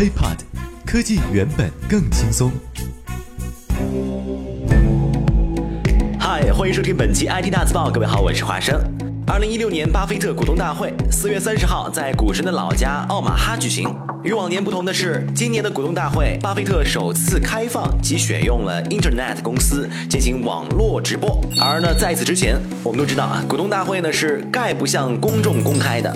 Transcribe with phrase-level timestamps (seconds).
[0.00, 0.38] HiPod，
[0.86, 2.50] 科技原本更轻松。
[6.18, 8.80] 嗨，欢迎收听本期 IT 大字报，各位好，我是华生。
[9.26, 13.94] 二零一六年巴菲特股东大会四月三十号在股神的老家奥马哈举行。
[14.22, 21.42] 与往年不同的是，今年的股东大会，巴菲特首次开放及选用了 Internet 公司进行网络直播。
[21.58, 26.14] 而呢，在此之前，我们都知道啊，股东大会呢是概不向公众公开的。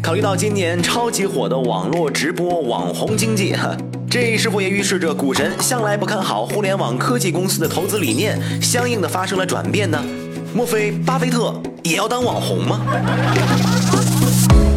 [0.00, 3.76] 考虑到今年超级火的网络直播网红经济，哈，
[4.08, 10.00] 这是否也预示着股神向来不看好互联网科技公司的投资理念，相应的发生了转变呢？
[10.54, 12.82] 莫非巴菲特也要当网红吗？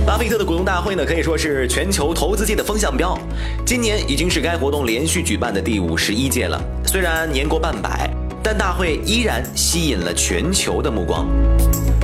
[0.05, 3.17] 巴菲特的股东大会呢，可以说是全球投资界的风向标。
[3.65, 6.61] 今年已经是该活动连续举办的第五十一届了。
[6.85, 8.07] 虽然年过半百，
[8.43, 11.27] 但大会依然吸引了全球的目光。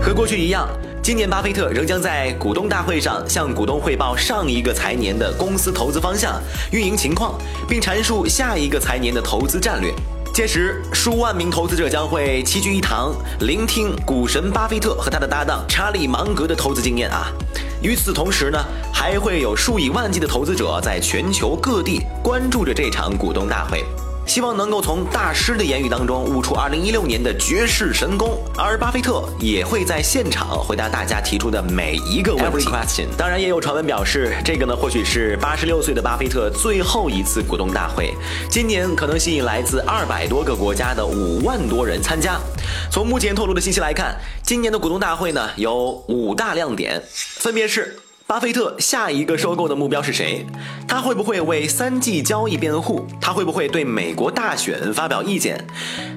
[0.01, 0.67] 和过去一样，
[1.03, 6.41] 今年巴菲特仍将在股东大会上向股东汇报上一个财年的公司投资方向、
[6.71, 9.93] 运营情况，并阐述下一个财年的投资战略。
[10.33, 17.31] 届时，数万名投资者将会齐聚一堂，聆听股神巴菲特和他的搭档查理芒格的投资经验啊。
[17.81, 23.83] 与此同时呢，还会有数以万计的投资者在全球各地关注着这场股东大会。
[24.25, 32.65] 希望能够从大师的言语当中悟出2016年的绝世神功，而巴菲特也会在现场回答大家提出的每一个问题。
[33.17, 38.13] 当然，也有传闻表示，这个呢或许是86岁的巴菲特最后一次股东大会，
[38.49, 42.39] 今年可能吸引来自200多个国家的5万多人参加。
[42.89, 47.99] 从目前透露的信息来看，今年的股东大会呢有五大亮点，分别是。
[48.31, 50.45] 巴菲特下一个收购的目标是谁？
[50.87, 53.05] 他会不会为三季交易辩护？
[53.19, 55.61] 他会不会对美国大选发表意见？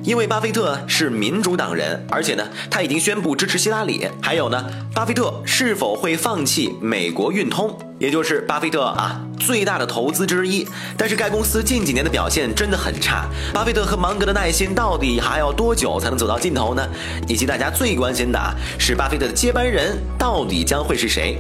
[0.04, 4.06] 因为巴菲特是民主党人，而且呢，他已经宣布支持希拉里。
[4.22, 7.76] 还有呢，巴菲特是否会放弃美国运通？
[7.98, 13.26] 也就是巴菲特啊最大的投资之一，但是该公司近几年的表现真的很差。
[13.52, 16.86] 巴菲特和芒格的耐心到底还要多久才能走到尽头呢？
[17.28, 18.38] 以及大家最关心的
[18.78, 21.38] 是巴菲特的接班人到底将会是谁？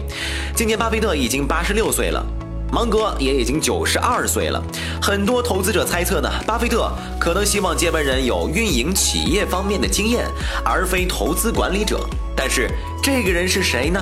[0.54, 2.24] 今年巴菲特已经八十六岁了，
[2.70, 4.62] 芒格也已经九十二岁了。
[5.02, 6.88] 很多投资者猜测呢，巴菲特
[7.18, 10.26] 可能希望接班人有运营企业方面的经验，
[10.64, 12.06] 而非投资管理者。
[12.36, 12.70] 但是
[13.02, 14.00] 这个人是谁呢？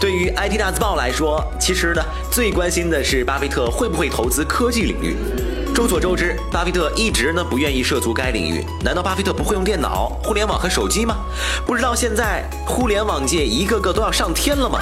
[0.00, 2.02] 对于 IT 大字报来说，其实呢，
[2.32, 5.14] 最关心的是巴菲特会不会投资科技领域。
[5.80, 8.62] 众所周知，巴菲特一直呢不愿意涉足该领域。
[8.84, 11.16] 难道巴菲特不会用电脑、互联网和手机吗？
[11.64, 14.80] 不知道现在互联网界一个个都要上天了吗？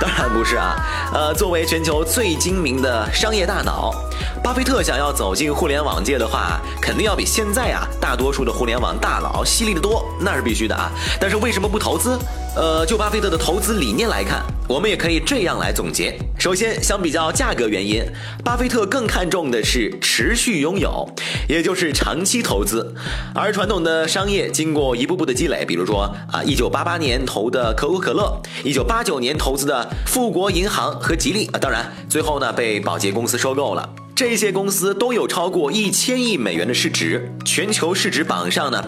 [0.00, 0.74] 当然不是啊。
[1.12, 3.94] 呃，作为全球最精明的商业大脑，
[4.42, 10.90] 巴菲特想要走进互联网界的话，肯定要比现在啊大多数的互联网大佬犀利得多，那是必须的啊。
[11.20, 12.18] 但是为什么不投资？
[12.56, 16.18] 呃，就巴菲特的投资理念来看，我们也可以这样来总结。
[16.38, 18.02] 首先，相比较价格原因，
[18.42, 21.06] 巴菲特更看重的是持续拥有，
[21.48, 22.94] 也就是长期投资。
[23.34, 33.88] 而传统的商业经过一步步的积累，比如说啊，一九八八年投的可口可乐，一九八九年投资的富国银行和吉利啊，当然最后呢被宝洁公司收购了。
[34.14, 38.82] 这些公司都有超过一千亿美元的市值，全球市值榜上呢。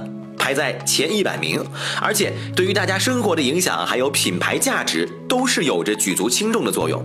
[0.46, 1.60] 排在前一百名，
[2.00, 7.04] 而且对于大家生活的影响还有品牌价值，都是有着举足轻重的作用。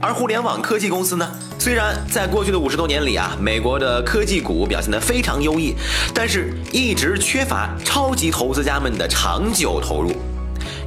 [0.00, 5.74] 而互联网科技公司呢，虽然在过去的五十多年里啊，美国的科技股表现得非常优异，
[6.14, 10.10] 但是一直缺乏超级投资家们的长久投入。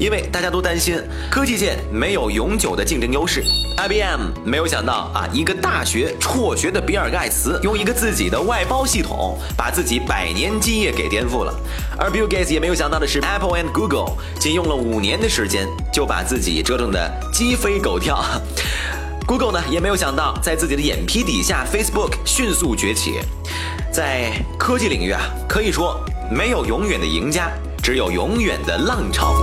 [0.01, 3.44] 因为大家都担心科技界没有永久的竞争优势
[3.78, 11.53] ，IBM 没有想到啊，一个大学辍学的比尔盖茨用一个自己的外包系统，把自己百年基业给颠覆了。
[12.00, 18.25] 而 Bill Gates 也没有想到的是，Apple and Google 仅用了五年的时间，就把自己折腾的鸡飞狗跳。
[19.28, 23.19] Google 呢，也没有想到，在自己的眼皮底下，Facebook 迅速崛起。
[23.94, 27.51] 在科技领域啊，可以说没有永远的赢家，
[27.84, 29.35] 只有永远的浪潮。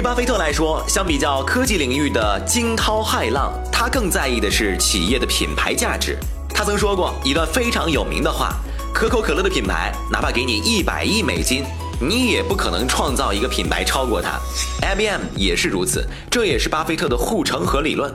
[0.00, 6.16] 对巴菲特来说，相比较科技领域的惊涛骇浪，他更在意的是企业的品牌价值。
[6.54, 8.54] 他曾说过一段非常有名的话：
[8.94, 11.64] 可口可乐的品牌，哪怕给你一百亿美金，
[12.00, 14.40] 你也不可能创造一个品牌超过它。
[14.80, 18.10] IBM 也是如此，这也是巴菲特的护城河理论。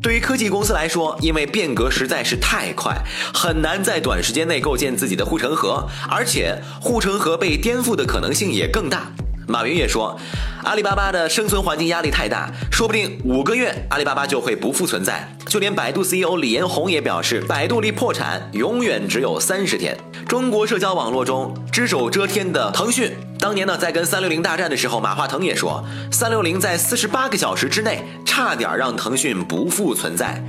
[0.00, 2.96] 对于科技公司来说，因为变革实在是太快，
[3.34, 9.10] 很难在短时间内构建自己的护城河，而且护城河被颠覆的可能性也更大。
[9.48, 10.18] 马云也说，
[10.64, 15.28] 阿里巴巴的生存环境压力太大，说不定五个月阿里巴巴就会不复存在。
[15.46, 19.96] 就连百度 CEO 李彦宏也表示，百度离破产永远只有三十天。
[20.26, 30.42] 中国社交网络中只手遮天的腾讯，当年呢在跟三六零大战的时候，马化腾也说，三六零在四十八个小时之内差点让腾讯不复存在。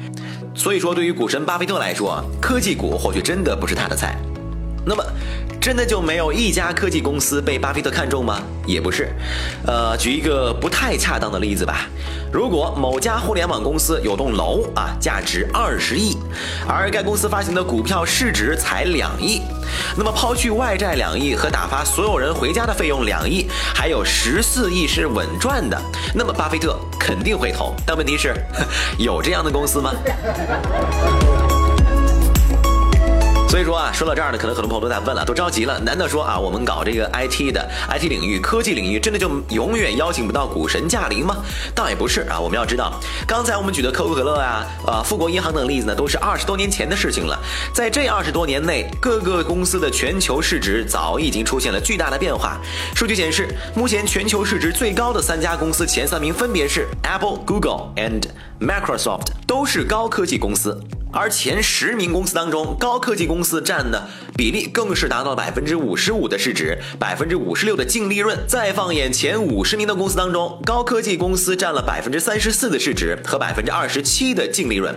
[0.56, 4.18] 所以说，对于股神巴菲特来说，科技股或许真的不是他的菜。
[4.84, 5.04] 那么。
[5.68, 8.42] 真的就没有一家科技公司被巴菲特看中吗？
[8.66, 9.10] 也不是。
[9.66, 11.90] 呃，举一个不太恰当的例子吧。
[12.32, 16.16] 如果某家互联网公司有栋楼啊，价值二十亿，
[16.66, 19.42] 而该公司发行的股票市值才两亿，
[19.98, 25.78] 那么抛去外债两亿和打发所有人回家的费用两亿，还有十四亿是稳赚的，
[26.16, 27.76] 那么巴菲特肯定会投。
[27.86, 28.34] 但问题是，
[28.98, 29.92] 有这样的公司吗？
[33.50, 35.80] 所以说啊，说到这儿呢，可能很多朋友都在问了，都着急了。
[35.80, 41.38] 难道说啊，我们搞这个 IT 的 IT 领域、科技领域，真的就永远邀请不到股神驾临吗？
[41.74, 42.38] 倒也不是啊。
[42.40, 47.40] 我们要知道，刚才我们举的可口可乐呀、啊富国银行等例子呢，都是二十多年前的事情了。
[47.74, 52.60] 在这二十多年内，各个公司的全球市值早已经出现了巨大的变化。
[52.96, 58.24] 数据显示，目前全球市值最高的三家公司前三名分别是 Apple、Google and
[58.60, 60.80] Microsoft，都是高科技公司。
[61.18, 68.38] 而前十名公司当中，高科技公司占的比例更是达到百分之五十五的市值，百分之五十六的净利润。
[68.48, 74.96] 再放眼前五十名的公司当中，高科技公司占了百分之三十四的市值和百分之二十七的净利润。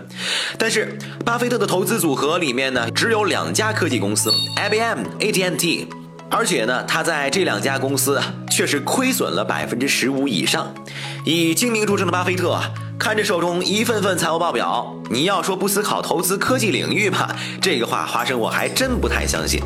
[0.59, 5.89] 但是，巴菲特的投资组合里面呢，只有两家科技公司，IBM、AT&T，
[6.31, 10.73] 而且呢，他在这两家公司却是亏损了百分之十五以上。
[11.25, 12.61] 以精明著称的巴菲特。
[12.99, 19.59] 看着手中一份份财务报表，你要说不思考投资科技领域吧，这个话花生我还真不太相信。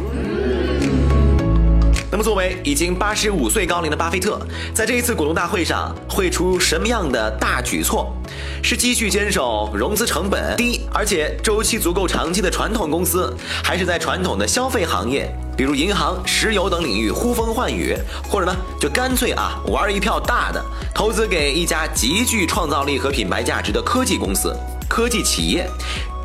[2.14, 4.40] 那么，作为已经八十五岁高龄的巴菲特，
[4.72, 8.14] 在这一次股东大会上会出什么样的大举措？
[8.62, 17.96] 是继续坚守融资成本低而且周期足够长期的传统公司，还是在传统的消费行业，比如银行、石油等领域呼风唤雨，
[18.30, 20.64] 或者呢，就干脆啊玩一票大的，
[20.94, 24.56] 投资给一家极具创造力和品牌价值的科技公司、
[24.88, 25.68] 科技企业？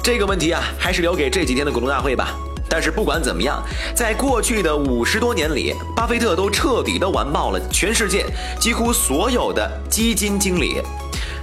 [0.03, 2.38] 这个问题啊，还是留给这几天的股东大会吧。
[2.69, 3.62] 但是不管怎么样，
[3.95, 8.25] 在过去的五十多年里，巴菲特都彻底的完爆了全世界
[8.60, 10.81] 几乎所有的基金经理。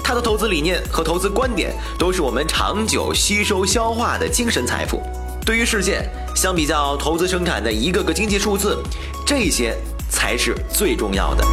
[0.05, 5.03] 他的投资理念和投资观点都是我们长久吸收消化的精神财富。
[5.45, 8.81] 对于世界，相比较投资生产的一个个经济数字，
[9.27, 9.77] 这些
[10.09, 11.45] 才是最重要的。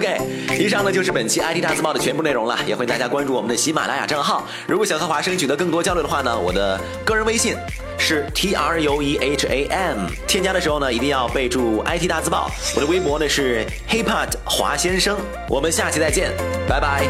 [0.00, 0.18] OK。
[0.58, 4.46] 以上呢就是本期 IT 大字报的全部内容了，也欢迎大家关注我们的喜马拉雅账号。
[4.66, 7.54] 如果想和华生取得更多交流的话呢，我的个人微信
[7.98, 12.50] 是 T R U E H A M，添加的时候呢一定要备注 IT 大字报。
[12.74, 15.18] 我的微博呢是 HipHop 华先生，
[15.48, 16.32] 我们下期再见，
[16.66, 17.04] 拜拜。